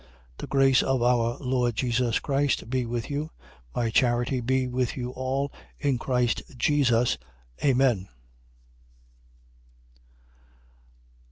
The 0.39 0.47
grace 0.47 0.81
of 0.81 1.03
our 1.03 1.37
Lord 1.41 1.75
Jesus 1.75 2.17
Christ 2.17 2.71
be 2.71 2.87
with 2.87 3.11
you. 3.11 3.25
16:24. 3.75 3.75
My 3.75 3.89
charity 3.91 4.41
be 4.41 4.65
with 4.67 4.97
you 4.97 5.11
all 5.11 5.51
in 5.79 5.99
Christ 5.99 6.41
Jesus. 6.57 7.19
Amen. 7.63 8.07